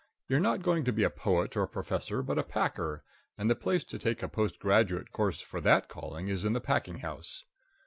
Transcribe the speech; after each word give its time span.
You're 0.27 0.39
not 0.39 0.63
going 0.63 0.83
to 0.85 0.91
be 0.91 1.03
a 1.03 1.11
poet 1.11 1.55
or 1.55 1.61
a 1.61 1.67
professor, 1.67 2.23
but 2.23 2.39
a 2.39 2.43
packer, 2.43 3.03
and 3.37 3.47
the 3.51 3.55
place 3.55 3.83
to 3.83 3.99
take 3.99 4.23
a 4.23 4.27
post 4.27 4.57
graduate 4.57 5.11
course 5.11 5.41
for 5.41 5.61
that 5.61 5.89
calling 5.89 6.27
is 6.27 6.43
in 6.43 6.53
the 6.53 6.59
packing 6.59 7.01
house. 7.01 7.45